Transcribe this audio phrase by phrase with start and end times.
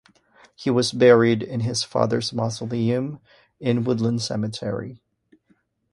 [0.55, 3.19] He was buried in his father's mausoleum
[3.59, 4.99] in Woodlawn Cemetery.